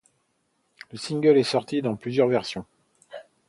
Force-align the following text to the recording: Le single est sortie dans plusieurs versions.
Le 0.91 0.97
single 0.97 1.37
est 1.37 1.43
sortie 1.43 1.83
dans 1.83 1.95
plusieurs 1.95 2.27
versions. 2.27 2.65